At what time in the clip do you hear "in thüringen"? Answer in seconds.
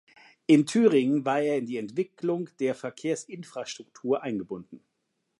0.47-1.25